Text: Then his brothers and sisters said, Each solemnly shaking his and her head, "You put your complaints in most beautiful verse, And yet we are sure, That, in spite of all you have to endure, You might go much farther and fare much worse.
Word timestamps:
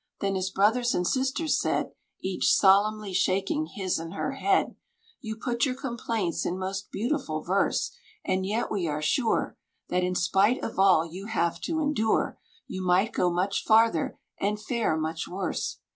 Then 0.19 0.33
his 0.33 0.49
brothers 0.49 0.95
and 0.95 1.05
sisters 1.05 1.59
said, 1.61 1.91
Each 2.21 2.51
solemnly 2.55 3.13
shaking 3.13 3.67
his 3.67 3.99
and 3.99 4.15
her 4.15 4.31
head, 4.31 4.75
"You 5.19 5.35
put 5.35 5.63
your 5.63 5.75
complaints 5.75 6.43
in 6.43 6.57
most 6.57 6.91
beautiful 6.91 7.43
verse, 7.43 7.91
And 8.25 8.43
yet 8.43 8.71
we 8.71 8.87
are 8.87 9.03
sure, 9.03 9.57
That, 9.89 10.01
in 10.03 10.15
spite 10.15 10.63
of 10.63 10.79
all 10.79 11.05
you 11.05 11.27
have 11.27 11.61
to 11.61 11.79
endure, 11.79 12.39
You 12.65 12.83
might 12.83 13.13
go 13.13 13.29
much 13.29 13.63
farther 13.63 14.17
and 14.39 14.59
fare 14.59 14.97
much 14.97 15.27
worse. 15.27 15.77